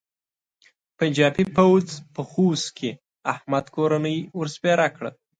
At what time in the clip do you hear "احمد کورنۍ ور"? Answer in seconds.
3.33-4.47